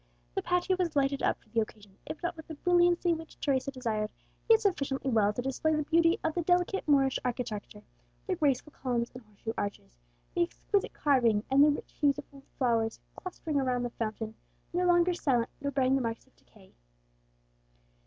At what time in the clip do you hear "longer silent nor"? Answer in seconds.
14.87-15.69